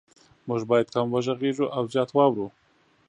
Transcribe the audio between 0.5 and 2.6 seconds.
باید کم وغږیږو او زیات واورو